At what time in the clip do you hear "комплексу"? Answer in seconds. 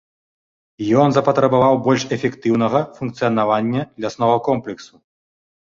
4.51-4.93